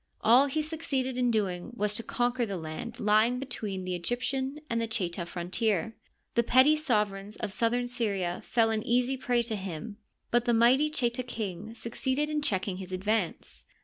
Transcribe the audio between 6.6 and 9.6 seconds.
sovereigns of southern Syria fell an easy prey to